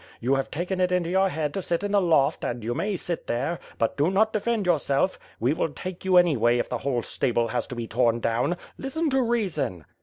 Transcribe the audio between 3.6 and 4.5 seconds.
but do not